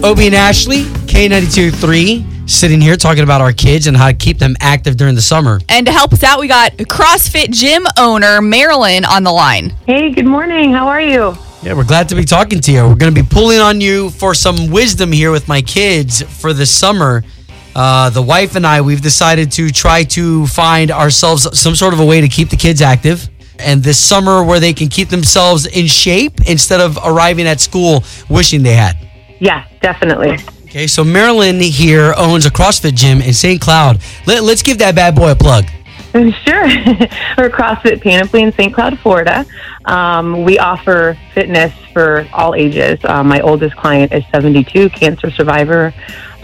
Obie 0.00 0.26
and 0.26 0.34
Ashley, 0.34 0.82
K92 1.06 1.72
3, 1.72 2.48
sitting 2.48 2.80
here 2.80 2.96
talking 2.96 3.22
about 3.22 3.40
our 3.40 3.52
kids 3.52 3.86
and 3.86 3.96
how 3.96 4.08
to 4.08 4.14
keep 4.14 4.36
them 4.36 4.56
active 4.58 4.96
during 4.96 5.14
the 5.14 5.22
summer. 5.22 5.60
And 5.68 5.86
to 5.86 5.92
help 5.92 6.12
us 6.12 6.24
out, 6.24 6.40
we 6.40 6.48
got 6.48 6.72
CrossFit 6.72 7.50
gym 7.50 7.84
owner 7.96 8.42
Marilyn 8.42 9.04
on 9.04 9.22
the 9.22 9.30
line. 9.30 9.70
Hey, 9.86 10.10
good 10.10 10.26
morning. 10.26 10.72
How 10.72 10.88
are 10.88 11.00
you? 11.00 11.36
Yeah, 11.62 11.74
we're 11.74 11.84
glad 11.84 12.08
to 12.08 12.16
be 12.16 12.24
talking 12.24 12.58
to 12.60 12.72
you. 12.72 12.82
We're 12.82 12.96
going 12.96 13.14
to 13.14 13.22
be 13.22 13.28
pulling 13.28 13.60
on 13.60 13.80
you 13.80 14.10
for 14.10 14.34
some 14.34 14.72
wisdom 14.72 15.12
here 15.12 15.30
with 15.30 15.46
my 15.46 15.62
kids 15.62 16.20
for 16.22 16.52
the 16.52 16.66
summer. 16.66 17.22
Uh, 17.76 18.10
the 18.10 18.22
wife 18.22 18.56
and 18.56 18.66
I, 18.66 18.80
we've 18.80 19.02
decided 19.02 19.52
to 19.52 19.70
try 19.70 20.02
to 20.04 20.48
find 20.48 20.90
ourselves 20.90 21.46
some 21.56 21.76
sort 21.76 21.94
of 21.94 22.00
a 22.00 22.04
way 22.04 22.20
to 22.20 22.28
keep 22.28 22.48
the 22.48 22.56
kids 22.56 22.82
active. 22.82 23.28
And 23.60 23.80
this 23.84 23.98
summer, 23.98 24.42
where 24.42 24.58
they 24.58 24.72
can 24.72 24.88
keep 24.88 25.10
themselves 25.10 25.66
in 25.66 25.86
shape 25.86 26.40
instead 26.48 26.80
of 26.80 26.98
arriving 27.04 27.46
at 27.46 27.60
school 27.60 28.02
wishing 28.28 28.64
they 28.64 28.74
had. 28.74 28.96
Yeah, 29.42 29.64
definitely. 29.80 30.38
Okay, 30.66 30.86
so 30.86 31.02
Marilyn 31.02 31.58
here 31.58 32.14
owns 32.16 32.46
a 32.46 32.50
CrossFit 32.50 32.94
gym 32.94 33.20
in 33.20 33.34
St. 33.34 33.60
Cloud. 33.60 34.00
Let, 34.24 34.44
let's 34.44 34.62
give 34.62 34.78
that 34.78 34.94
bad 34.94 35.16
boy 35.16 35.32
a 35.32 35.34
plug. 35.36 35.64
Sure. 36.12 36.22
We're 37.38 37.48
CrossFit 37.48 38.02
Panoply 38.02 38.42
in 38.42 38.52
St. 38.52 38.72
Cloud, 38.72 38.98
Florida. 39.00 39.46
Um, 39.86 40.44
we 40.44 40.58
offer 40.58 41.16
fitness 41.34 41.72
for 41.94 42.28
all 42.34 42.54
ages. 42.54 43.02
Um, 43.04 43.28
my 43.28 43.40
oldest 43.40 43.74
client 43.76 44.12
is 44.12 44.22
72, 44.30 44.90
cancer 44.90 45.30
survivor. 45.30 45.92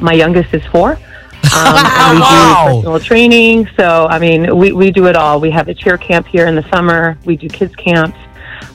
My 0.00 0.14
youngest 0.14 0.52
is 0.54 0.64
four. 0.72 0.98
Um, 1.54 1.76
and 1.76 2.14
we 2.16 2.20
Wow. 2.20 2.64
do 2.68 2.74
personal 2.78 3.00
training. 3.00 3.68
So, 3.76 4.06
I 4.10 4.18
mean, 4.18 4.56
we, 4.56 4.72
we 4.72 4.90
do 4.90 5.06
it 5.06 5.14
all. 5.16 5.38
We 5.38 5.50
have 5.52 5.68
a 5.68 5.74
cheer 5.74 5.96
camp 5.96 6.26
here 6.26 6.46
in 6.46 6.54
the 6.56 6.68
summer. 6.68 7.16
We 7.24 7.36
do 7.36 7.48
kids 7.48 7.74
camps, 7.76 8.18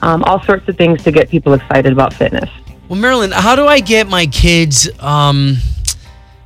um, 0.02 0.24
all 0.24 0.42
sorts 0.44 0.68
of 0.70 0.78
things 0.78 1.04
to 1.04 1.12
get 1.12 1.30
people 1.30 1.54
excited 1.54 1.92
about 1.92 2.14
fitness. 2.14 2.50
Well, 2.94 3.02
Marilyn, 3.02 3.32
how 3.32 3.56
do 3.56 3.66
I 3.66 3.80
get 3.80 4.08
my 4.08 4.28
kids? 4.28 4.88
Um, 5.00 5.58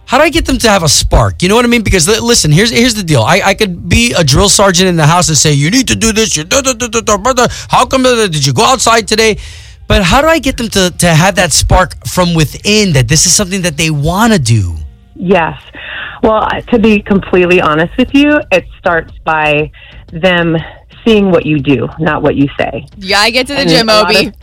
how 0.06 0.17
do 0.17 0.23
I 0.23 0.30
get 0.30 0.45
them 0.45 0.58
to 0.59 0.70
have 0.70 0.81
a 0.81 0.88
spark? 0.88 1.44
You 1.44 1.50
know 1.50 1.56
what 1.56 1.66
I 1.66 1.67
mean? 1.67 1.84
Because 1.84 2.08
listen, 2.08 2.54
here's 2.54 2.72
here's 2.72 2.94
the 2.94 3.04
deal. 3.04 3.22
I, 3.22 3.42
I 3.48 3.54
could 3.54 3.89
be 3.89 4.14
a 4.14 4.23
drill 4.23 4.48
sergeant 4.48 4.88
in 4.88 4.95
the 4.95 5.06
house 5.06 5.28
and 5.28 5.38
say, 5.38 5.52
"You 5.52 5.70
need 5.70 5.89
to 5.89 5.95
do 5.98 6.14
this." 6.14 6.38
You 6.38 6.45
da, 6.45 6.62
da, 6.62 7.17
brother. 7.17 7.48
How 7.67 7.86
come? 7.86 8.04
Did 8.04 8.45
you 8.45 8.54
go 8.54 8.64
outside 8.64 9.09
today? 9.09 9.36
But 9.89 10.04
how 10.04 10.22
do 10.22 10.30
I 10.30 10.39
get 10.39 10.56
them 10.56 10.70
to 10.70 10.89
to 10.89 11.08
have 11.08 11.36
that 11.36 11.52
spark 11.52 12.08
from 12.08 12.34
within 12.34 12.94
that 12.94 13.09
this 13.09 13.26
is 13.26 13.34
something 13.34 13.64
that 13.64 13.76
they 13.76 13.89
want 13.89 14.32
to 14.32 14.39
do? 14.39 14.78
Yes. 15.16 15.61
Well, 16.23 16.48
to 16.72 16.80
be 16.80 17.02
completely 17.02 17.59
honest 17.59 17.98
with 17.98 18.14
you, 18.14 18.39
it 18.54 18.64
starts 18.80 19.11
by 19.26 19.70
them 20.14 20.56
seeing 21.08 21.32
what 21.32 21.46
you 21.46 21.60
do, 21.60 21.88
not 22.00 22.22
what 22.22 22.36
you 22.36 22.48
say. 22.60 22.86
Yeah, 22.98 23.20
I 23.20 23.30
get 23.30 23.48
to 23.48 23.54
the 23.54 23.62
And 23.62 23.70
gym, 23.70 23.88
lot 23.88 24.10
Obie. 24.10 24.34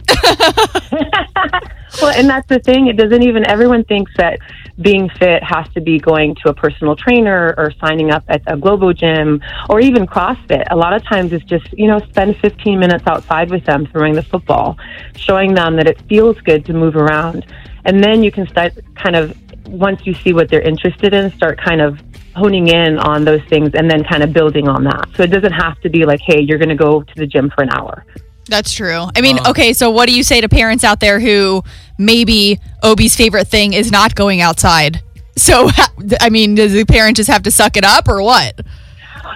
Well, 2.03 2.13
and 2.17 2.29
that's 2.29 2.49
the 2.49 2.59
thing. 2.59 2.89
It 2.89 2.97
doesn't 2.97 3.23
even, 3.23 3.49
everyone 3.49 3.85
thinks 3.85 4.11
that 4.17 4.41
being 4.81 5.09
fit 5.11 5.43
has 5.45 5.69
to 5.75 5.81
be 5.81 5.99
going 5.99 6.35
to 6.43 6.49
a 6.49 6.55
personal 6.55 6.97
trainer 6.97 7.55
or 7.57 7.73
signing 7.81 8.11
up 8.11 8.25
at 8.29 8.43
a 8.47 8.57
Globo 8.57 8.93
gym 8.93 9.41
or 9.69 9.81
even 9.81 10.07
CrossFit. 10.07 10.65
A 10.71 10.77
lot 10.77 10.93
of 10.93 11.05
times 11.05 11.33
it's 11.33 11.45
just, 11.45 11.73
you 11.73 11.87
know, 11.87 12.01
spend 12.11 12.37
15 12.39 12.79
minutes 12.79 13.05
outside 13.07 13.51
with 13.51 13.65
them 13.65 13.87
throwing 13.87 14.15
the 14.15 14.23
football, 14.23 14.77
showing 15.17 15.55
them 15.55 15.77
that 15.77 15.87
it 15.87 16.01
feels 16.09 16.41
good 16.41 16.65
to 16.67 16.73
move 16.73 16.97
around. 16.97 17.47
And 17.85 18.03
then 18.03 18.25
you 18.25 18.33
can 18.33 18.49
start 18.49 18.73
kind 18.97 19.15
of, 19.15 19.37
once 19.67 20.01
you 20.05 20.15
see 20.15 20.33
what 20.33 20.49
they're 20.51 20.63
interested 20.63 21.15
in, 21.15 21.31
start 21.33 21.61
kind 21.61 21.81
of 21.81 21.99
honing 22.35 22.69
in 22.69 22.99
on 22.99 23.25
those 23.25 23.43
things 23.49 23.71
and 23.75 23.91
then 23.91 24.05
kind 24.05 24.23
of 24.23 24.33
building 24.33 24.69
on 24.69 24.85
that. 24.85 25.09
So 25.17 25.23
it 25.23 25.29
doesn't 25.29 25.53
have 25.53 25.81
to 25.83 25.89
be 25.89 26.05
like, 26.05 26.21
hey, 26.21 26.41
you're 26.41 26.59
going 26.59 26.69
to 26.69 26.75
go 26.75 27.03
to 27.03 27.15
the 27.15 27.27
gym 27.27 27.51
for 27.51 27.63
an 27.63 27.71
hour. 27.71 28.05
That's 28.49 28.73
true. 28.73 29.07
I 29.17 29.21
mean, 29.21 29.39
okay, 29.47 29.73
so 29.73 29.91
what 29.91 30.07
do 30.07 30.15
you 30.15 30.23
say 30.23 30.41
to 30.41 30.49
parents 30.49 30.85
out 30.85 31.01
there 31.01 31.19
who 31.19 31.63
maybe 31.99 32.61
Obie's 32.83 33.17
favorite 33.17 33.49
thing 33.49 33.73
is 33.73 33.91
not 33.91 34.15
going 34.15 34.41
outside? 34.41 35.03
So, 35.37 35.71
I 36.21 36.31
mean, 36.31 36.55
does 36.55 36.73
the 36.73 36.85
parent 36.85 37.17
just 37.17 37.31
have 37.31 37.43
to 37.45 37.51
suck 37.51 37.77
it 37.77 37.85
up 37.85 38.09
or 38.09 38.23
what? 38.23 38.61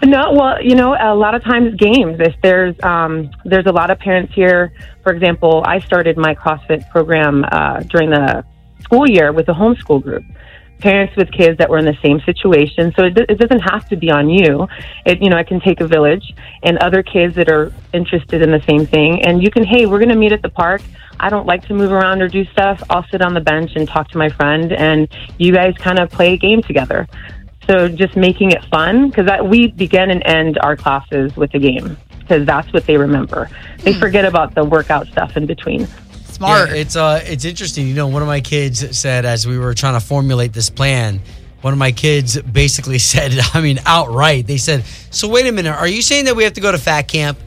No, 0.04 0.32
well, 0.32 0.62
you 0.62 0.74
know, 0.74 0.94
a 0.94 1.14
lot 1.14 1.34
of 1.34 1.42
times 1.42 1.74
games. 1.76 2.18
If 2.20 2.34
there's 2.42 2.76
um, 2.82 3.30
there's 3.44 3.66
a 3.66 3.72
lot 3.72 3.90
of 3.90 3.98
parents 3.98 4.32
here. 4.32 4.72
For 5.02 5.12
example, 5.12 5.64
I 5.66 5.80
started 5.80 6.16
my 6.16 6.34
CrossFit 6.34 6.88
program 6.90 7.44
uh, 7.50 7.80
during 7.80 8.10
the 8.10 8.44
school 8.82 9.08
year 9.08 9.32
with 9.32 9.48
a 9.48 9.52
homeschool 9.52 10.02
group. 10.02 10.24
Parents 10.78 11.16
with 11.16 11.32
kids 11.32 11.58
that 11.58 11.68
were 11.68 11.78
in 11.78 11.84
the 11.84 11.98
same 12.00 12.20
situation, 12.20 12.92
so 12.96 13.04
it, 13.04 13.18
it 13.18 13.36
doesn't 13.38 13.58
have 13.60 13.88
to 13.88 13.96
be 13.96 14.12
on 14.12 14.30
you. 14.30 14.68
It 15.04 15.20
you 15.20 15.28
know 15.28 15.36
it 15.36 15.48
can 15.48 15.60
take 15.60 15.80
a 15.80 15.88
village 15.88 16.32
and 16.62 16.78
other 16.78 17.02
kids 17.02 17.34
that 17.34 17.50
are 17.50 17.72
interested 17.92 18.42
in 18.42 18.52
the 18.52 18.62
same 18.62 18.86
thing. 18.86 19.24
And 19.26 19.42
you 19.42 19.50
can, 19.50 19.64
hey, 19.64 19.86
we're 19.86 19.98
going 19.98 20.10
to 20.10 20.16
meet 20.16 20.30
at 20.30 20.40
the 20.40 20.50
park. 20.50 20.80
I 21.18 21.30
don't 21.30 21.46
like 21.46 21.66
to 21.66 21.74
move 21.74 21.90
around 21.90 22.22
or 22.22 22.28
do 22.28 22.44
stuff. 22.44 22.80
I'll 22.90 23.04
sit 23.10 23.22
on 23.22 23.34
the 23.34 23.40
bench 23.40 23.72
and 23.74 23.88
talk 23.88 24.08
to 24.10 24.18
my 24.18 24.28
friend, 24.28 24.72
and 24.72 25.08
you 25.36 25.52
guys 25.52 25.74
kind 25.78 25.98
of 25.98 26.10
play 26.10 26.34
a 26.34 26.36
game 26.36 26.62
together. 26.62 27.08
So 27.68 27.88
just 27.88 28.16
making 28.16 28.52
it 28.52 28.64
fun 28.66 29.10
because 29.10 29.28
we 29.44 29.66
begin 29.66 30.10
and 30.10 30.22
end 30.24 30.58
our 30.60 30.76
classes 30.76 31.36
with 31.36 31.52
a 31.54 31.58
game 31.58 31.98
because 32.28 32.46
that's 32.46 32.72
what 32.72 32.86
they 32.86 32.96
remember. 32.96 33.50
They 33.78 33.94
hmm. 33.94 34.00
forget 34.00 34.24
about 34.24 34.54
the 34.54 34.64
workout 34.64 35.06
stuff 35.08 35.36
in 35.36 35.46
between. 35.46 35.88
Smart. 36.38 36.70
Yeah, 36.70 36.76
it's 36.76 36.96
uh, 36.96 37.20
it's 37.24 37.44
interesting. 37.44 37.88
You 37.88 37.94
know, 37.94 38.06
one 38.06 38.22
of 38.22 38.28
my 38.28 38.40
kids 38.40 38.96
said 38.96 39.24
as 39.24 39.46
we 39.46 39.58
were 39.58 39.74
trying 39.74 39.94
to 39.94 40.00
formulate 40.00 40.52
this 40.52 40.70
plan, 40.70 41.20
one 41.62 41.72
of 41.72 41.78
my 41.78 41.92
kids 41.92 42.40
basically 42.40 42.98
said, 43.12 43.32
I 43.54 43.60
mean, 43.60 43.80
outright, 43.84 44.46
they 44.46 44.56
said, 44.56 44.84
"So 45.10 45.28
wait 45.28 45.46
a 45.46 45.52
minute, 45.52 45.74
are 45.74 45.88
you 45.88 46.00
saying 46.00 46.26
that 46.26 46.36
we 46.36 46.44
have 46.44 46.54
to 46.54 46.60
go 46.60 46.72
to 46.72 46.78
fat 46.78 47.02
camp?" 47.02 47.38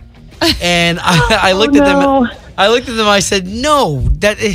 And 0.61 0.99
I, 1.01 1.49
I 1.49 1.51
looked 1.53 1.75
at 1.75 1.83
no. 1.83 2.25
them. 2.25 2.37
I 2.57 2.67
looked 2.67 2.89
at 2.89 2.95
them. 2.95 3.07
I 3.07 3.19
said, 3.19 3.47
"No, 3.47 4.01
that." 4.19 4.41
eh, 4.41 4.53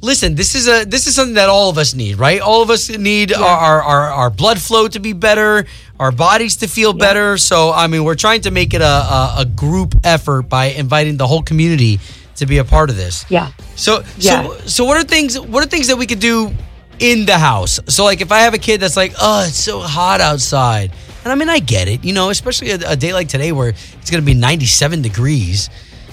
Listen, 0.00 0.36
this 0.36 0.54
is 0.54 0.68
a 0.68 0.84
this 0.84 1.08
is 1.08 1.16
something 1.16 1.34
that 1.34 1.48
all 1.48 1.70
of 1.70 1.76
us 1.76 1.92
need, 1.92 2.20
right? 2.20 2.40
All 2.40 2.62
of 2.62 2.70
us 2.70 2.88
need 2.88 3.32
our, 3.32 3.42
our, 3.44 3.82
our, 3.82 4.02
our 4.12 4.30
blood 4.30 4.60
flow 4.62 4.86
to 4.86 5.00
be 5.00 5.12
better, 5.12 5.66
our 5.98 6.12
bodies 6.12 6.54
to 6.58 6.68
feel 6.68 6.92
better. 6.92 7.36
So, 7.36 7.72
I 7.72 7.88
mean, 7.88 8.04
we're 8.04 8.14
trying 8.14 8.42
to 8.42 8.52
make 8.52 8.74
it 8.74 8.80
a, 8.80 8.84
a, 8.84 9.34
a 9.38 9.44
group 9.44 9.96
effort 10.04 10.42
by 10.42 10.66
inviting 10.66 11.16
the 11.16 11.26
whole 11.26 11.42
community 11.42 11.98
to 12.38 12.46
be 12.46 12.58
a 12.58 12.64
part 12.64 12.90
of 12.90 12.96
this. 12.96 13.24
Yeah. 13.28 13.50
So 13.76 14.02
Yeah. 14.18 14.42
so 14.44 14.56
so 14.66 14.84
what 14.84 14.96
are 14.96 15.04
things 15.04 15.38
what 15.38 15.62
are 15.64 15.68
things 15.68 15.86
that 15.88 15.96
we 15.96 16.06
could 16.06 16.20
do 16.20 16.52
in 16.98 17.26
the 17.26 17.38
house? 17.38 17.80
So 17.88 18.04
like 18.04 18.20
if 18.20 18.32
I 18.32 18.40
have 18.40 18.54
a 18.54 18.58
kid 18.58 18.80
that's 18.80 18.96
like, 18.96 19.14
"Oh, 19.20 19.44
it's 19.46 19.56
so 19.58 19.80
hot 19.80 20.20
outside." 20.20 20.90
And 21.24 21.32
I 21.32 21.34
mean, 21.36 21.48
I 21.48 21.58
get 21.58 21.88
it, 21.88 22.04
you 22.04 22.12
know, 22.14 22.30
especially 22.30 22.70
a, 22.70 22.78
a 22.90 22.96
day 22.96 23.12
like 23.12 23.28
today 23.28 23.52
where 23.52 23.68
it's 23.70 24.10
going 24.10 24.22
to 24.22 24.26
be 24.26 24.34
97 24.34 25.02
degrees. 25.02 25.68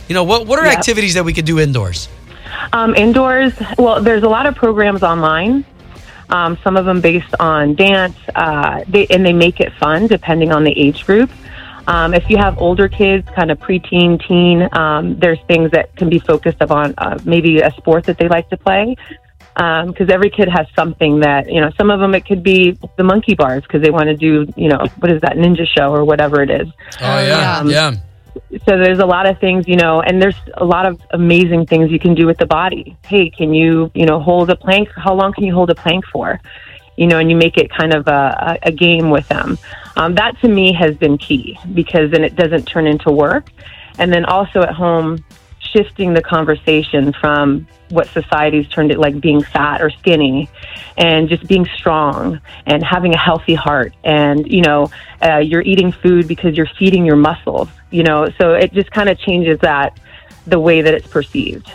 You 0.10 0.14
know, 0.16 0.24
what 0.24 0.46
what 0.48 0.60
are 0.60 0.66
Yep. 0.66 0.78
activities 0.78 1.14
that 1.14 1.24
we 1.26 1.34
could 1.34 1.46
do 1.46 1.60
indoors? 1.60 2.10
Um, 2.74 2.96
indoors, 2.96 3.54
well, 3.78 4.02
there's 4.02 4.24
a 4.24 4.30
lot 4.30 4.46
of 4.46 4.56
programs 4.56 5.04
online. 5.04 5.64
Um, 6.30 6.58
some 6.64 6.76
of 6.76 6.86
them 6.86 7.02
based 7.02 7.34
on 7.40 7.76
dance, 7.76 8.18
uh, 8.34 8.84
they, 8.88 9.06
and 9.08 9.24
they 9.26 9.34
make 9.34 9.60
it 9.60 9.72
fun 9.74 10.08
depending 10.08 10.52
on 10.52 10.64
the 10.64 10.72
age 10.72 11.06
group. 11.06 11.30
Um, 11.88 12.14
if 12.14 12.30
you 12.30 12.38
have 12.38 12.58
older 12.58 12.88
kids, 12.88 13.28
kind 13.36 13.52
of 13.52 13.60
preteen, 13.60 14.26
teen, 14.28 14.68
um, 14.72 15.18
there's 15.20 15.40
things 15.48 15.72
that 15.72 15.96
can 15.96 16.10
be 16.10 16.20
focused 16.20 16.58
upon 16.60 16.94
uh, 16.98 17.20
maybe 17.26 17.60
a 17.60 17.72
sport 17.72 18.06
that 18.06 18.18
they 18.18 18.28
like 18.28 18.50
to 18.50 18.58
play. 18.58 18.96
Because 19.54 20.10
every 20.10 20.30
kid 20.30 20.50
has 20.50 20.68
something 20.76 21.22
that, 21.22 21.50
you 21.50 21.62
know, 21.62 21.72
some 21.78 21.90
of 21.90 22.02
them 22.02 22.14
it 22.14 22.26
could 22.26 22.44
be 22.44 22.78
the 22.98 23.04
monkey 23.04 23.36
bars 23.36 23.62
because 23.64 23.82
they 23.82 23.92
want 23.92 24.08
to 24.08 24.18
do, 24.18 24.52
you 24.58 24.68
know, 24.68 24.86
what 25.00 25.12
is 25.12 25.22
that, 25.22 25.38
ninja 25.38 25.66
show 25.66 25.94
or 25.94 26.04
whatever 26.04 26.42
it 26.42 26.50
is. 26.50 26.68
Oh 27.00 27.20
yeah. 27.20 27.64
yeah. 27.64 27.92
so 28.66 28.78
there's 28.78 29.00
a 29.00 29.06
lot 29.06 29.28
of 29.28 29.40
things, 29.40 29.66
you 29.66 29.78
know, 29.78 30.02
and 30.02 30.22
there's 30.22 30.36
a 30.56 30.66
lot 30.66 30.86
of 30.86 31.00
amazing 31.12 31.68
things 31.68 31.90
you 31.90 32.00
can 32.00 32.16
do 32.16 32.26
with 32.26 32.38
the 32.38 32.46
body. 32.46 32.98
Hey, 33.06 33.30
can 33.30 33.54
you, 33.54 33.92
you 33.94 34.06
know, 34.06 34.20
hold 34.20 34.50
a 34.50 34.58
plank? 34.58 34.90
How 34.96 35.14
long 35.14 35.32
can 35.32 35.46
you 35.46 35.54
hold 35.54 35.70
a 35.70 35.76
plank 35.76 36.06
for? 36.12 36.42
You 36.98 37.08
know, 37.08 37.20
and 37.20 37.30
you 37.30 37.38
make 37.38 37.58
it 37.58 37.70
kind 37.70 37.94
of 37.94 38.08
a 38.08 38.58
a 38.64 38.72
game 38.72 39.10
with 39.10 39.28
them. 39.30 39.58
Um, 39.96 40.16
that 40.16 40.40
to 40.42 40.48
me 40.48 40.74
has 40.74 40.96
been 40.98 41.18
key 41.18 41.58
because 41.74 42.12
then 42.12 42.24
it 42.24 42.36
doesn't 42.36 42.66
turn 42.66 42.88
into 42.88 43.12
work. 43.12 43.50
And 43.98 44.12
then 44.12 44.26
also 44.26 44.62
at 44.62 44.74
home, 44.74 45.24
shifting 45.76 46.14
the 46.14 46.22
conversation 46.22 47.12
from 47.14 47.68
what 47.90 48.08
society's 48.08 48.68
turned 48.70 48.92
it 48.92 49.00
like 49.00 49.20
being 49.20 49.42
fat 49.42 49.82
or 49.82 49.90
skinny 49.90 50.50
and 50.98 51.28
just 51.28 51.46
being 51.48 51.66
strong 51.78 52.40
and 52.66 52.84
having 52.84 53.14
a 53.14 53.18
healthy 53.18 53.56
heart 53.56 53.94
and 54.04 54.50
you 54.52 54.62
know 54.62 54.90
uh, 55.22 55.38
you're 55.38 55.62
eating 55.62 55.92
food 55.92 56.28
because 56.28 56.56
you're 56.56 56.70
feeding 56.80 57.06
your 57.06 57.16
muscles 57.16 57.68
you 57.92 58.04
know 58.04 58.28
so 58.40 58.54
it 58.54 58.74
just 58.74 58.90
kind 58.92 59.10
of 59.10 59.18
changes 59.20 59.60
that 59.60 60.00
the 60.48 60.60
way 60.60 60.82
that 60.82 60.94
it's 60.94 61.08
perceived 61.08 61.72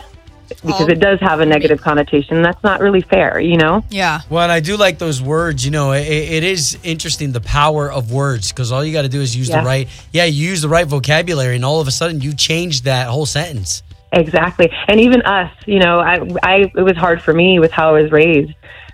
because 0.65 0.81
Oh. 0.87 0.91
it 0.91 0.99
does 0.99 1.19
have 1.21 1.39
a 1.39 1.45
negative 1.45 1.81
connotation. 1.81 2.41
That's 2.41 2.61
not 2.63 2.79
really 2.81 3.01
fair, 3.01 3.39
you 3.39 3.57
know? 3.57 3.83
Yeah. 3.89 4.21
Well, 4.29 4.43
and 4.43 4.51
I 4.51 4.59
do 4.59 4.75
like 4.77 4.97
those 4.99 5.21
words. 5.21 5.63
You 5.65 5.71
know, 5.71 5.91
it, 5.93 6.05
it 6.07 6.43
is 6.43 6.77
interesting 6.83 7.31
the 7.31 7.41
power 7.41 7.91
of 7.91 8.11
words 8.11 8.49
because 8.51 8.71
all 8.71 8.83
you 8.83 8.91
got 8.93 9.03
to 9.03 9.09
do 9.09 9.21
is 9.21 9.35
use 9.35 9.49
Yeah. 9.49 9.61
the 9.61 9.65
right. 9.65 9.87
Yeah, 10.11 10.25
you 10.25 10.49
use 10.49 10.61
the 10.61 10.69
right 10.69 10.85
vocabulary, 10.87 11.55
and 11.55 11.63
all 11.65 11.79
of 11.79 11.87
a 11.87 11.91
sudden 11.91 12.21
you 12.21 12.33
change 12.33 12.81
that 12.81 13.07
whole 13.07 13.25
sentence. 13.25 13.83
Exactly. 14.13 14.69
And 14.87 14.99
even 14.99 15.21
us, 15.21 15.51
you 15.65 15.79
know, 15.79 15.99
I, 15.99 16.15
I, 16.43 16.55
it 16.75 16.83
was 16.83 16.97
hard 16.97 17.21
for 17.21 17.33
me 17.33 17.59
with 17.59 17.71
how 17.71 17.95
I 17.95 18.01
was 18.01 18.11
raised 18.11 18.51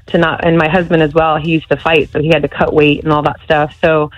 to 0.07 0.17
not, 0.19 0.45
and 0.45 0.57
my 0.57 0.69
husband 0.69 1.01
as 1.01 1.13
well, 1.13 1.37
he 1.37 1.51
used 1.51 1.67
to 1.69 1.77
fight, 1.77 2.09
so 2.11 2.21
he 2.21 2.27
had 2.27 2.43
to 2.43 2.47
cut 2.47 2.71
weight 2.73 3.03
and 3.03 3.11
all 3.11 3.23
that 3.23 3.37
stuff. 3.43 3.75
So 3.81 4.11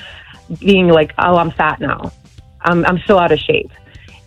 being 0.60 0.88
like, 0.90 1.14
oh, 1.18 1.38
I'm 1.38 1.52
fat 1.52 1.80
now. 1.80 2.12
I'm, 2.62 2.86
I'm 2.86 3.00
so 3.08 3.18
out 3.18 3.32
of 3.32 3.40
shape, 3.40 3.72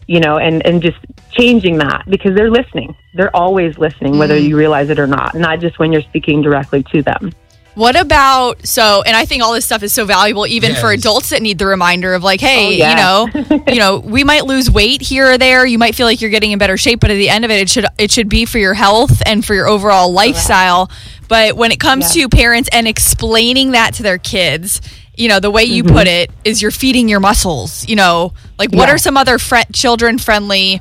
you 0.07 0.21
know, 0.21 0.39
and, 0.39 0.65
and 0.67 0.83
just 0.83 0.99
changing 1.31 1.79
that 1.79 2.05
because 2.09 2.35
they're 2.35 2.51
listening. 2.51 2.95
They're 3.15 3.35
always 3.35 3.79
listening, 3.79 4.19
whether 4.19 4.37
mm. 4.39 4.49
you 4.49 4.57
realize 4.57 4.91
it 4.91 4.99
or 4.99 5.07
not, 5.07 5.35
not 5.35 5.61
just 5.61 5.79
when 5.79 5.93
you're 5.93 6.03
speaking 6.03 6.43
directly 6.43 6.83
to 6.93 7.03
them. 7.03 7.33
What 7.75 7.99
about 7.99 8.67
so? 8.67 9.03
And 9.07 9.17
I 9.17 9.25
think 9.25 9.43
all 9.43 9.55
this 9.55 9.65
stuff 9.65 9.83
is 9.83 9.95
so 9.95 10.05
valuable, 10.05 10.47
even 10.47 10.75
for 10.75 10.93
adults 10.93 11.31
that 11.31 11.41
need 11.41 11.59
the 11.59 11.65
reminder 11.65 12.13
of 12.13 12.23
like, 12.23 12.39
hey, 12.39 12.67
Oh, 12.67 12.71
yeah. 12.71 12.91
you 12.91 12.97
know, 13.33 13.65
you 13.69 13.79
know, 13.79 13.99
we 13.99 14.25
might 14.25 14.45
lose 14.45 14.71
weight 14.71 15.01
here 15.01 15.31
or 15.33 15.39
there. 15.39 15.65
You 15.65 15.79
might 15.79 15.95
feel 15.95 16.07
like 16.07 16.21
you're 16.21 16.31
getting 16.31 16.53
in 16.53 16.59
better 16.59 16.77
shape, 16.77 17.01
but 17.01 17.11
at 17.11 17.15
the 17.15 17.31
end 17.31 17.47
of 17.47 17.51
it, 17.51 17.61
it 17.63 17.71
should 17.71 17.87
it 17.97 18.11
should 18.11 18.29
be 18.29 18.45
for 18.45 18.59
your 18.59 18.75
health 18.75 19.23
and 19.25 19.43
for 19.43 19.55
your 19.55 19.69
overall 19.69 20.13
lifestyle. 20.13 20.91
But 21.29 21.57
when 21.57 21.73
it 21.73 21.81
comes 21.81 22.15
Yeah. 22.15 22.25
to 22.25 22.29
parents 22.29 22.69
and 22.73 22.87
explaining 22.87 23.71
that 23.71 23.95
to 23.95 24.03
their 24.03 24.19
kids, 24.19 24.83
you 25.17 25.29
know, 25.29 25.41
the 25.41 25.51
way 25.51 25.65
you 25.65 25.83
Mm-hmm. 25.85 25.95
put 25.95 26.07
it 26.07 26.31
is 26.45 26.63
you're 26.63 26.71
feeding 26.71 27.09
your 27.09 27.21
muscles. 27.21 27.87
You 27.89 27.97
know, 27.97 28.33
like 28.59 28.71
what 28.73 28.89
Yeah. 28.89 28.95
are 28.95 28.99
some 28.99 29.17
other 29.17 29.39
fri 29.39 29.63
children 29.73 30.19
friendly 30.19 30.81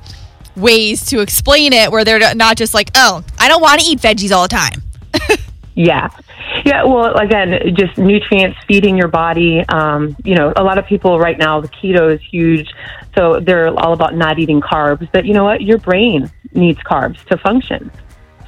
ways 0.56 1.06
to 1.08 1.20
explain 1.22 1.74
it 1.74 1.92
where 1.92 2.04
they're 2.04 2.36
not 2.36 2.58
just 2.58 2.74
like, 2.74 2.90
oh, 2.96 3.24
I 3.40 3.48
don't 3.48 3.62
want 3.62 3.80
to 3.82 3.88
eat 3.88 4.00
veggies 4.00 4.32
all 4.32 4.44
the 4.44 4.50
time. 4.50 4.82
Yeah. 5.74 6.10
Yeah, 6.66 6.84
well, 6.84 7.16
again, 7.18 7.74
just 7.78 7.98
nutrients 7.98 8.58
feeding 8.68 8.98
your 8.98 9.08
body. 9.08 9.62
Um, 9.70 10.18
you 10.26 10.36
know, 10.36 10.52
a 10.58 10.64
lot 10.64 10.78
of 10.78 10.86
people 10.86 11.18
right 11.18 11.38
now, 11.38 11.62
the 11.62 11.70
keto 11.70 12.14
is 12.14 12.20
huge. 12.30 12.68
So 13.16 13.40
they're 13.40 13.68
all 13.80 13.94
about 13.94 14.14
not 14.14 14.38
eating 14.38 14.60
carbs. 14.60 15.10
But 15.14 15.26
you 15.26 15.34
know 15.34 15.46
what? 15.46 15.62
Your 15.62 15.78
brain 15.78 16.30
needs 16.54 16.78
carbs 16.80 17.24
to 17.28 17.38
function. 17.38 17.90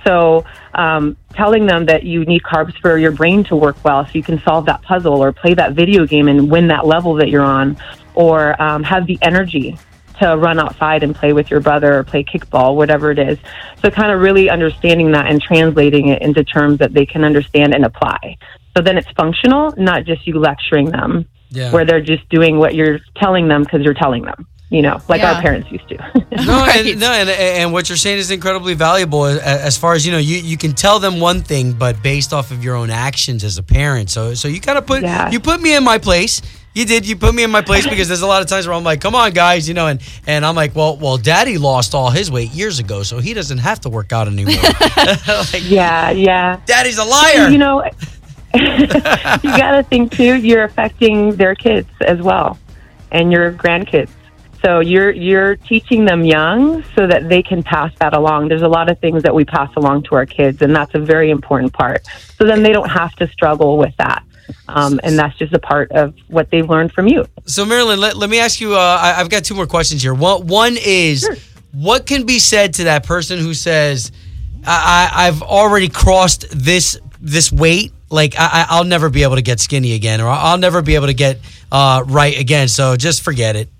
So 0.05 0.45
um, 0.73 1.17
telling 1.33 1.65
them 1.65 1.85
that 1.85 2.03
you 2.03 2.25
need 2.25 2.43
carbs 2.43 2.77
for 2.81 2.97
your 2.97 3.11
brain 3.11 3.43
to 3.45 3.55
work 3.55 3.83
well 3.83 4.05
so 4.05 4.11
you 4.13 4.23
can 4.23 4.41
solve 4.41 4.65
that 4.65 4.81
puzzle 4.81 5.23
or 5.23 5.31
play 5.31 5.53
that 5.53 5.73
video 5.73 6.05
game 6.05 6.27
and 6.27 6.49
win 6.49 6.67
that 6.67 6.85
level 6.85 7.15
that 7.15 7.29
you're 7.29 7.43
on 7.43 7.77
or 8.15 8.61
um, 8.61 8.83
have 8.83 9.07
the 9.07 9.17
energy 9.21 9.77
to 10.19 10.37
run 10.37 10.59
outside 10.59 11.03
and 11.03 11.15
play 11.15 11.33
with 11.33 11.49
your 11.49 11.59
brother 11.59 11.97
or 11.99 12.03
play 12.03 12.23
kickball, 12.23 12.75
whatever 12.75 13.11
it 13.11 13.19
is. 13.19 13.37
So, 13.81 13.89
kind 13.89 14.11
of 14.11 14.21
really 14.21 14.49
understanding 14.49 15.11
that 15.13 15.27
and 15.27 15.41
translating 15.41 16.09
it 16.09 16.21
into 16.21 16.43
terms 16.43 16.77
that 16.79 16.93
they 16.93 17.05
can 17.05 17.23
understand 17.23 17.73
and 17.73 17.83
apply. 17.85 18.37
So 18.75 18.83
then 18.83 18.97
it's 18.97 19.09
functional, 19.11 19.73
not 19.77 20.05
just 20.05 20.25
you 20.27 20.39
lecturing 20.39 20.89
them, 20.89 21.25
Yeah. 21.49 21.71
where 21.71 21.85
they're 21.85 22.01
just 22.01 22.27
doing 22.29 22.57
what 22.57 22.75
you're 22.75 22.99
telling 23.15 23.47
them 23.47 23.63
because 23.63 23.81
you're 23.81 23.93
telling 23.93 24.23
them, 24.23 24.47
you 24.73 24.81
know, 24.81 24.97
like 25.07 25.21
Yeah. 25.21 25.33
our 25.35 25.41
parents 25.41 25.71
used 25.71 25.87
to. 25.89 25.97
No, 26.45 26.57
Right. 26.65 26.85
and, 26.87 26.99
no, 26.99 27.11
and, 27.11 27.29
and 27.29 27.71
what 27.73 27.87
you're 27.89 27.97
saying 28.05 28.17
is 28.17 28.31
incredibly 28.31 28.73
valuable 28.73 29.25
a- 29.27 29.39
as 29.69 29.77
far 29.77 29.93
as 29.93 30.03
you 30.05 30.11
know. 30.11 30.17
You, 30.31 30.37
you 30.51 30.57
can 30.57 30.73
tell 30.73 30.97
them 30.99 31.19
one 31.19 31.41
thing, 31.41 31.73
but 31.73 32.01
based 32.01 32.33
off 32.33 32.49
of 32.51 32.63
your 32.63 32.75
own 32.75 32.89
actions 32.89 33.43
as 33.43 33.57
a 33.59 33.63
parent. 33.63 34.09
So 34.09 34.33
so 34.33 34.47
you 34.47 34.59
kind 34.59 34.77
of 34.79 34.85
put 34.87 35.03
Yeah. 35.03 35.29
you 35.33 35.39
put 35.39 35.61
me 35.61 35.75
in 35.75 35.83
my 35.83 35.99
place. 35.99 36.41
You 36.75 36.85
did. 36.85 37.07
You 37.07 37.15
put 37.15 37.35
me 37.35 37.43
in 37.43 37.51
my 37.51 37.61
place 37.61 37.85
because 37.87 38.07
there's 38.07 38.23
a 38.23 38.27
lot 38.35 38.41
of 38.41 38.47
times 38.47 38.65
where 38.65 38.75
I'm 38.75 38.83
like, 38.83 38.99
"Come 38.99 39.13
on, 39.13 39.29
guys," 39.31 39.67
you 39.67 39.75
know, 39.75 39.85
and 39.91 39.99
and 40.25 40.43
I'm 40.43 40.55
like, 40.55 40.75
"Well, 40.75 40.97
well, 40.97 41.17
Daddy 41.17 41.59
lost 41.59 41.93
all 41.93 42.09
his 42.09 42.31
weight 42.31 42.49
years 42.49 42.79
ago, 42.79 43.03
so 43.03 43.19
he 43.19 43.35
doesn't 43.35 43.59
have 43.59 43.79
to 43.81 43.89
work 43.89 44.11
out 44.11 44.27
anymore." 44.27 44.55
like, 45.53 45.69
yeah, 45.69 46.09
yeah. 46.09 46.57
Daddy's 46.65 46.97
a 46.97 47.03
liar. 47.05 47.47
You 47.49 47.59
know, 47.59 47.83
you 48.55 48.87
got 49.63 49.75
to 49.77 49.83
think 49.87 50.11
too. 50.13 50.35
You're 50.37 50.63
affecting 50.63 51.35
their 51.35 51.53
kids 51.53 51.89
as 52.01 52.19
well, 52.23 52.57
and 53.11 53.31
your 53.31 53.51
grandkids. 53.51 54.09
So 54.63 54.79
you're 54.79 55.11
you're 55.11 55.57
teaching 55.57 56.05
them 56.05 56.23
young 56.23 56.83
so 56.95 57.05
that 57.05 57.27
they 57.27 57.43
can 57.43 57.63
pass 57.63 57.91
that 57.99 58.15
along. 58.15 58.47
There's 58.47 58.61
a 58.61 58.67
lot 58.69 58.89
of 58.89 58.97
things 58.99 59.21
that 59.23 59.35
we 59.35 59.43
pass 59.43 59.69
along 59.75 60.03
to 60.03 60.15
our 60.15 60.25
kids, 60.25 60.61
and 60.61 60.73
that's 60.73 60.95
a 60.95 60.99
very 60.99 61.31
important 61.31 61.73
part. 61.73 62.07
So 62.37 62.45
then 62.45 62.63
they 62.63 62.71
don't 62.71 62.89
have 62.89 63.13
to 63.17 63.27
struggle 63.27 63.77
with 63.77 63.93
that, 63.97 64.23
um, 64.69 65.01
and 65.03 65.19
that's 65.19 65.37
just 65.37 65.51
a 65.53 65.59
part 65.59 65.91
of 65.91 66.13
what 66.29 66.49
they've 66.49 66.69
learned 66.69 66.93
from 66.93 67.07
you. 67.07 67.25
So, 67.45 67.65
Marilyn, 67.65 67.99
let, 67.99 68.15
let 68.15 68.29
me 68.29 68.39
ask 68.39 68.61
you. 68.61 68.73
Uh, 68.75 68.77
I, 68.79 69.19
I've 69.19 69.29
got 69.29 69.43
two 69.43 69.53
more 69.53 69.67
questions 69.67 70.01
here. 70.01 70.13
One, 70.13 70.47
one 70.47 70.77
is, 70.77 71.27
what 71.73 72.05
can 72.05 72.25
be 72.25 72.39
said 72.39 72.75
to 72.75 72.85
that 72.85 73.05
person 73.05 73.39
who 73.39 73.53
says, 73.53 74.13
I, 74.65 75.09
I, 75.13 75.27
"I've 75.27 75.41
already 75.41 75.89
crossed 75.89 76.45
this 76.51 76.97
this 77.19 77.51
weight. 77.51 77.91
Like, 78.09 78.35
I, 78.39 78.45
I- 78.45 78.65
I'll 78.69 78.85
never 78.85 79.09
be 79.09 79.23
able 79.23 79.35
to 79.35 79.41
get 79.41 79.59
skinny 79.59 79.93
again, 79.93 80.21
or 80.21 80.29
I'll 80.29 80.57
never 80.57 80.81
be 80.81 80.95
able 80.95 81.07
to 81.07 81.13
get 81.13 81.39
uh, 81.69 82.03
right 82.07 82.39
again. 82.39 82.69
So 82.69 82.95
just 82.95 83.23
forget 83.23 83.57
it." 83.57 83.72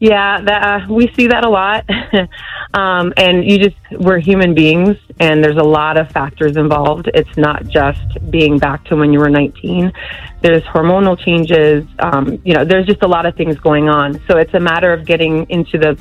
Yeah, 0.00 0.40
that, 0.42 0.62
uh, 0.62 0.92
we 0.92 1.12
see 1.14 1.26
that 1.26 1.44
a 1.44 1.48
lot. 1.48 1.84
um, 2.74 3.12
and 3.16 3.44
you 3.44 3.58
just, 3.58 3.76
we're 3.90 4.20
human 4.20 4.54
beings, 4.54 4.96
and 5.18 5.42
there's 5.42 5.56
a 5.56 5.64
lot 5.64 5.98
of 5.98 6.08
factors 6.10 6.56
involved. 6.56 7.10
It's 7.14 7.36
not 7.36 7.66
just 7.66 8.00
being 8.30 8.58
back 8.58 8.84
to 8.86 8.96
when 8.96 9.12
you 9.12 9.18
were 9.18 9.28
19. 9.28 9.92
There's 10.40 10.62
hormonal 10.62 11.18
changes. 11.18 11.84
Um, 11.98 12.40
you 12.44 12.54
know, 12.54 12.64
there's 12.64 12.86
just 12.86 13.02
a 13.02 13.08
lot 13.08 13.26
of 13.26 13.34
things 13.34 13.58
going 13.58 13.88
on. 13.88 14.20
So 14.28 14.38
it's 14.38 14.54
a 14.54 14.60
matter 14.60 14.92
of 14.92 15.04
getting 15.04 15.48
into 15.50 15.78
the 15.78 15.98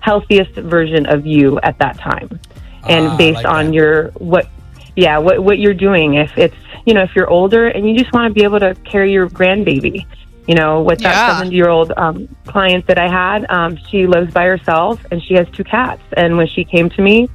healthiest 0.00 0.52
version 0.54 1.06
of 1.06 1.24
you 1.24 1.60
at 1.60 1.78
that 1.78 1.98
time. 1.98 2.40
And 2.88 3.06
Ah, 3.08 3.16
based 3.16 3.44
like 3.44 3.46
on 3.46 3.66
that. 3.66 3.74
your, 3.74 4.08
what, 4.12 4.48
yeah, 4.96 5.18
what, 5.18 5.42
what 5.42 5.58
you're 5.58 5.74
doing. 5.74 6.14
If 6.14 6.36
it's, 6.36 6.56
you 6.84 6.94
know, 6.94 7.02
if 7.02 7.14
you're 7.14 7.30
older 7.30 7.68
and 7.68 7.88
you 7.88 7.96
just 7.96 8.12
want 8.12 8.28
to 8.28 8.34
be 8.34 8.42
able 8.44 8.58
to 8.60 8.74
carry 8.84 9.12
your 9.12 9.28
grandbaby, 9.28 10.04
you 10.46 10.54
know, 10.54 10.82
with 10.82 11.00
that 11.00 11.14
Yeah. 11.14 11.38
70 11.38 11.54
year 11.54 11.68
old 11.68 11.92
um, 11.96 12.28
client 12.46 12.86
that 12.86 12.98
I 12.98 13.08
had, 13.08 13.46
um, 13.50 13.76
she 13.88 14.06
lives 14.06 14.32
by 14.32 14.44
herself 14.44 15.04
and 15.10 15.22
she 15.22 15.34
has 15.34 15.46
two 15.50 15.64
cats. 15.64 16.02
And 16.16 16.36
when 16.36 16.46
she 16.46 16.64
came 16.64 16.88
to 16.90 17.02
me, 17.02 17.28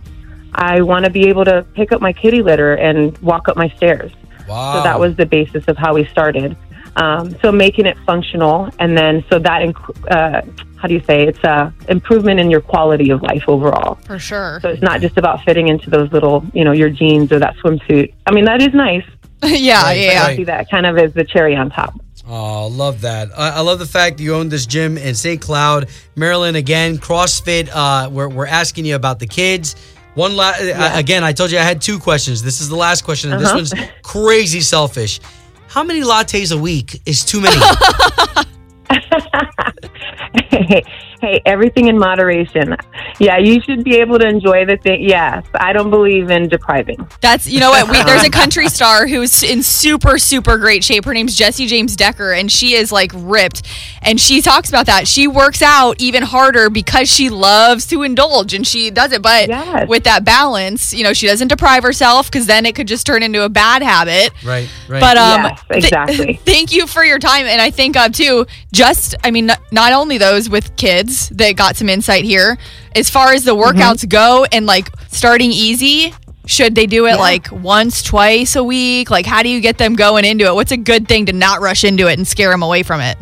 I 0.54 0.82
want 0.82 1.06
to 1.06 1.12
be 1.12 1.28
able 1.30 1.46
to 1.46 1.66
pick 1.76 1.92
up 1.92 2.02
my 2.02 2.14
kitty 2.14 2.42
litter 2.42 2.74
and 2.76 3.18
walk 3.20 3.48
up 3.48 3.56
my 3.58 3.70
stairs. 3.70 4.12
Wow. 4.48 4.74
So 4.76 4.84
that 4.84 5.00
was 5.00 5.16
the 5.16 5.26
basis 5.26 5.64
of 5.68 5.78
how 5.78 5.94
we 5.94 6.06
started. 6.06 6.58
Um, 6.98 7.36
so 7.42 7.54
making 7.54 7.86
it 7.86 7.98
functional, 8.06 8.70
and 8.80 8.98
then 8.98 9.24
so 9.30 9.40
that 9.40 9.62
inc- 9.62 10.12
uh, 10.12 10.42
how 10.76 10.90
do 10.90 10.94
you 10.94 11.00
say 11.02 11.26
it's 11.26 11.42
a 11.46 11.74
improvement 11.88 12.40
in 12.42 12.52
your 12.52 12.60
quality 12.60 13.12
of 13.12 13.22
life 13.22 13.44
overall. 13.48 13.96
For 14.06 14.20
sure. 14.20 14.60
So 14.62 14.68
it's 14.70 14.82
not 14.82 15.00
just 15.00 15.18
about 15.18 15.42
fitting 15.46 15.70
into 15.70 15.90
those 15.90 16.12
little, 16.12 16.44
you 16.54 16.66
know, 16.66 16.74
your 16.74 16.90
jeans 16.90 17.32
or 17.32 17.40
that 17.40 17.56
swimsuit. 17.58 18.14
I 18.26 18.32
mean, 18.34 18.44
that 18.44 18.62
is 18.62 18.74
nice. 18.74 19.06
yeah, 19.44 19.84
Right, 19.84 19.94
yeah. 20.02 20.24
I 20.26 20.36
see 20.36 20.44
that 20.46 20.70
kind 20.70 20.86
of 20.86 20.98
as 20.98 21.14
the 21.14 21.24
cherry 21.24 21.56
on 21.56 21.70
top. 21.70 21.94
Oh, 22.28 22.68
love 22.68 23.02
that. 23.02 23.30
I, 23.38 23.50
I 23.50 23.60
love 23.62 23.80
the 23.80 23.86
fact 23.86 24.20
you 24.20 24.36
own 24.36 24.50
this 24.50 24.66
gym 24.66 24.98
in 24.98 25.16
St. 25.16 25.42
Cloud, 25.42 25.90
Marilyn. 26.16 26.56
Again, 26.56 26.98
CrossFit. 26.98 27.70
Uh, 27.74 28.10
we're, 28.12 28.30
we're 28.30 28.48
asking 28.48 28.86
you 28.86 28.96
about 28.96 29.20
the 29.20 29.28
kids. 29.28 29.76
One 30.14 30.36
la- 30.36 30.54
uh, 30.58 30.92
again, 30.94 31.24
I 31.24 31.32
told 31.34 31.52
you 31.52 31.58
I 31.58 31.64
had 31.64 31.82
two 31.82 31.98
questions. 31.98 32.44
This 32.44 32.62
is 32.62 32.70
the 32.70 32.76
last 32.76 33.04
question, 33.04 33.34
and 33.34 33.44
Uh-huh. 33.44 33.58
this 33.60 33.74
one's 33.74 33.84
crazy 34.04 34.62
selfish. 34.62 35.20
How 35.68 35.84
many 35.84 36.02
lattes 36.02 36.56
a 36.56 36.58
week 36.58 37.02
is 37.06 37.26
too 37.26 37.42
many? 37.42 37.56
hey, 41.22 41.34
hey, 41.34 41.42
everything 41.46 41.88
in 41.88 41.98
moderation. 41.98 42.76
Yeah, 43.20 43.38
you 43.38 43.62
should 43.62 43.84
be 43.84 43.96
able 43.98 44.20
to 44.20 44.28
enjoy 44.28 44.66
the 44.66 44.78
thing. 44.78 45.02
Yes, 45.02 45.46
I 45.56 45.74
don't 45.74 45.90
believe 45.90 46.30
in 46.30 46.48
depriving. 46.50 47.08
That's 47.22 47.48
you 47.48 47.60
know 47.60 47.70
what 47.72 47.90
we, 47.90 48.04
there's 48.04 48.24
a 48.24 48.30
country 48.42 48.68
star 48.70 49.08
who's 49.08 49.44
in 49.44 49.64
super 49.64 50.18
super 50.18 50.58
great 50.58 50.84
shape. 50.84 51.06
Her 51.06 51.14
name's 51.14 51.36
Jessie 51.36 51.68
James 51.68 51.96
Decker, 51.96 52.32
and 52.34 52.52
she 52.52 52.74
is 52.74 52.92
like 52.92 53.12
ripped. 53.16 53.68
And 54.02 54.20
she 54.20 54.42
talks 54.42 54.70
about 54.70 54.88
that 54.88 55.08
she 55.08 55.28
works 55.28 55.62
out 55.62 56.02
even 56.02 56.24
harder 56.24 56.70
because 56.70 57.08
she 57.08 57.30
loves 57.30 57.86
to 57.88 58.04
indulge, 58.04 58.54
and 58.54 58.66
she 58.66 58.90
does 58.90 59.12
it. 59.12 59.22
But 59.22 59.48
Yes. 59.50 59.88
with 59.88 60.04
that 60.06 60.24
balance, 60.26 60.94
you 60.94 61.04
know, 61.04 61.14
she 61.14 61.28
doesn't 61.28 61.48
deprive 61.50 61.84
herself 61.84 62.30
because 62.32 62.48
then 62.48 62.66
it 62.66 62.74
could 62.76 62.88
just 62.88 63.06
turn 63.06 63.22
into 63.24 63.44
a 63.44 63.50
bad 63.50 63.82
habit. 63.84 64.32
right, 64.44 64.68
right. 64.88 65.00
But 65.02 65.18
um, 65.18 65.44
Yes, 65.44 65.64
th- 65.70 65.84
exactly. 65.84 66.34
thank 66.46 66.72
you 66.74 66.88
for 66.88 67.04
your 67.04 67.20
time, 67.20 67.46
and 67.46 67.62
I 67.62 67.70
think 67.72 67.96
uh, 67.96 68.10
too. 68.10 68.46
Just, 68.74 69.16
I 69.24 69.32
mean, 69.32 69.48
not, 69.48 69.60
not 69.72 69.92
only 69.94 70.18
those 70.18 70.50
with 70.50 70.76
kids 70.78 71.11
that 71.30 71.56
got 71.56 71.76
some 71.76 71.90
insight 71.90 72.24
here, 72.24 72.58
as 72.96 73.10
far 73.10 73.34
as 73.34 73.44
the 73.44 73.56
Mm-hmm. 73.56 73.80
workouts 73.80 74.08
go, 74.08 74.46
and 74.52 74.66
like 74.66 74.90
starting 75.10 75.52
easy. 75.52 76.14
Should 76.48 76.74
they 76.74 76.88
do 76.88 77.06
it 77.06 77.18
like 77.18 77.52
once, 77.52 78.02
twice 78.02 78.56
a 78.56 78.64
week? 78.64 79.12
Like, 79.12 79.28
how 79.28 79.44
do 79.44 79.50
you 79.50 79.62
get 79.62 79.78
them 79.78 79.96
going 79.96 80.26
into 80.26 80.46
it? 80.46 80.56
What's 80.56 80.72
a 80.72 80.78
good 80.78 81.08
thing 81.08 81.28
to 81.28 81.34
not 81.34 81.62
rush 81.62 81.84
into 81.84 82.08
it 82.08 82.18
and 82.18 82.28
scare 82.28 82.50
them 82.50 82.64
away 82.64 82.82
from 82.82 83.00
it? 83.00 83.16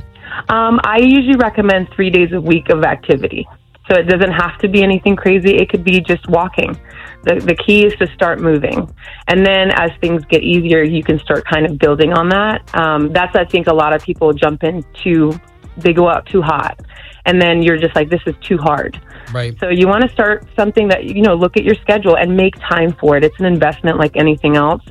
Um, 0.47 0.79
I 0.83 0.99
usually 1.01 1.35
recommend 1.35 1.89
three 1.93 2.09
days 2.09 2.31
a 2.31 2.39
week 2.39 2.69
of 2.69 2.83
activity. 2.83 3.45
So 3.91 3.99
it 3.99 4.03
doesn't 4.03 4.31
have 4.31 4.57
to 4.59 4.69
be 4.69 4.83
anything 4.83 5.15
crazy. 5.15 5.57
It 5.57 5.69
could 5.69 5.83
be 5.83 5.99
just 5.99 6.27
walking. 6.29 6.79
The, 7.23 7.41
the 7.43 7.55
key 7.55 7.85
is 7.85 7.93
to 7.97 8.07
start 8.13 8.39
moving. 8.39 8.89
And 9.27 9.45
then 9.45 9.71
as 9.71 9.91
things 9.99 10.23
get 10.29 10.41
easier, 10.41 10.81
you 10.83 11.03
can 11.03 11.19
start 11.19 11.43
kind 11.45 11.65
of 11.65 11.77
building 11.77 12.13
on 12.13 12.29
that. 12.29 12.73
Um, 12.79 13.11
that's, 13.11 13.35
I 13.35 13.43
think, 13.45 13.67
a 13.67 13.73
lot 13.73 13.93
of 13.93 14.01
people 14.01 14.31
jump 14.31 14.63
into, 14.63 15.37
they 15.75 15.91
go 15.91 16.07
out 16.07 16.25
too 16.27 16.41
hot. 16.41 16.79
And 17.25 17.41
then 17.41 17.61
you're 17.61 17.77
just 17.77 17.95
like, 17.95 18.09
this 18.09 18.21
is 18.25 18.35
too 18.41 18.57
hard. 18.57 18.99
Right. 19.31 19.57
So 19.59 19.69
you 19.69 19.87
want 19.87 20.03
to 20.03 20.09
start 20.09 20.45
something 20.55 20.87
that 20.87 21.05
you 21.05 21.21
know, 21.21 21.35
look 21.35 21.57
at 21.57 21.63
your 21.63 21.75
schedule 21.75 22.17
and 22.17 22.35
make 22.35 22.55
time 22.59 22.93
for 22.93 23.17
it. 23.17 23.23
It's 23.23 23.39
an 23.39 23.45
investment 23.45 23.97
like 23.97 24.15
anything 24.15 24.55
else. 24.55 24.83